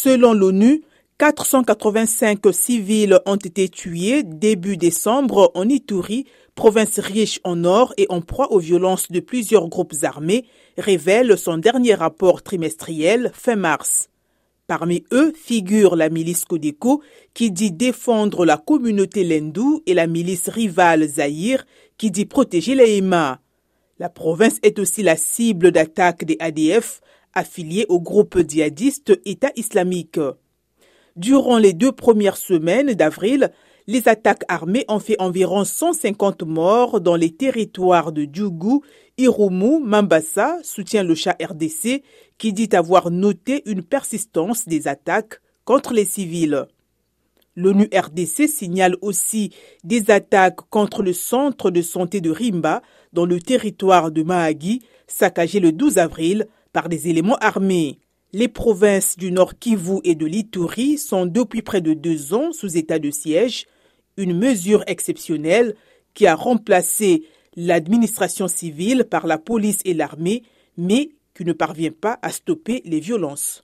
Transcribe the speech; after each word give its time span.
Selon 0.00 0.32
l'ONU, 0.32 0.84
485 1.18 2.54
civils 2.54 3.18
ont 3.26 3.34
été 3.34 3.68
tués 3.68 4.22
début 4.22 4.76
décembre 4.76 5.50
en 5.56 5.68
Ituri, 5.68 6.24
province 6.54 7.00
riche 7.00 7.40
en 7.42 7.64
or 7.64 7.94
et 7.96 8.06
en 8.08 8.20
proie 8.20 8.52
aux 8.52 8.60
violences 8.60 9.10
de 9.10 9.18
plusieurs 9.18 9.68
groupes 9.68 9.96
armés, 10.02 10.44
révèle 10.76 11.36
son 11.36 11.58
dernier 11.58 11.94
rapport 11.94 12.42
trimestriel 12.42 13.32
fin 13.34 13.56
mars. 13.56 14.08
Parmi 14.68 15.02
eux 15.10 15.32
figure 15.34 15.96
la 15.96 16.10
milice 16.10 16.44
Kodeko 16.44 17.02
qui 17.34 17.50
dit 17.50 17.72
défendre 17.72 18.46
la 18.46 18.56
communauté 18.56 19.24
Lendou 19.24 19.82
et 19.86 19.94
la 19.94 20.06
milice 20.06 20.48
rivale 20.48 21.08
Zahir 21.08 21.66
qui 21.96 22.12
dit 22.12 22.24
protéger 22.24 22.76
les 22.76 22.98
Hema. 22.98 23.40
La 23.98 24.08
province 24.08 24.58
est 24.62 24.78
aussi 24.78 25.02
la 25.02 25.16
cible 25.16 25.72
d'attaques 25.72 26.24
des 26.24 26.36
ADF 26.38 27.00
affiliés 27.38 27.86
au 27.88 28.00
groupe 28.00 28.38
djihadiste 28.46 29.18
État 29.24 29.52
islamique. 29.56 30.20
Durant 31.16 31.58
les 31.58 31.72
deux 31.72 31.92
premières 31.92 32.36
semaines 32.36 32.92
d'avril, 32.94 33.50
les 33.86 34.08
attaques 34.08 34.44
armées 34.48 34.84
ont 34.88 34.98
fait 34.98 35.20
environ 35.20 35.64
150 35.64 36.42
morts 36.42 37.00
dans 37.00 37.16
les 37.16 37.30
territoires 37.30 38.12
de 38.12 38.26
Djougou, 38.30 38.82
Irumu, 39.16 39.80
Mambasa, 39.80 40.58
soutient 40.62 41.02
le 41.02 41.14
chat 41.14 41.36
RDC, 41.40 42.02
qui 42.36 42.52
dit 42.52 42.68
avoir 42.72 43.10
noté 43.10 43.62
une 43.66 43.82
persistance 43.82 44.68
des 44.68 44.88
attaques 44.88 45.40
contre 45.64 45.94
les 45.94 46.04
civils. 46.04 46.66
L'ONU 47.56 47.88
RDC 47.92 48.46
signale 48.46 48.96
aussi 49.00 49.50
des 49.84 50.10
attaques 50.10 50.60
contre 50.70 51.02
le 51.02 51.12
centre 51.12 51.70
de 51.70 51.82
santé 51.82 52.20
de 52.20 52.30
Rimba, 52.30 52.82
dans 53.12 53.26
le 53.26 53.40
territoire 53.40 54.10
de 54.10 54.22
Mahagi, 54.22 54.82
saccagé 55.06 55.60
le 55.60 55.72
12 55.72 55.98
avril 55.98 56.46
par 56.78 56.88
des 56.88 57.08
éléments 57.08 57.38
armés. 57.38 57.98
Les 58.32 58.46
provinces 58.46 59.16
du 59.16 59.32
Nord 59.32 59.58
Kivu 59.58 59.98
et 60.04 60.14
de 60.14 60.26
l'Ituri 60.26 60.96
sont 60.96 61.26
depuis 61.26 61.60
près 61.60 61.80
de 61.80 61.92
deux 61.92 62.34
ans 62.34 62.52
sous 62.52 62.76
état 62.76 63.00
de 63.00 63.10
siège, 63.10 63.66
une 64.16 64.38
mesure 64.38 64.84
exceptionnelle 64.86 65.74
qui 66.14 66.28
a 66.28 66.36
remplacé 66.36 67.24
l'administration 67.56 68.46
civile 68.46 69.06
par 69.10 69.26
la 69.26 69.38
police 69.38 69.80
et 69.84 69.92
l'armée, 69.92 70.44
mais 70.76 71.10
qui 71.34 71.44
ne 71.44 71.52
parvient 71.52 71.90
pas 71.90 72.20
à 72.22 72.30
stopper 72.30 72.80
les 72.84 73.00
violences. 73.00 73.56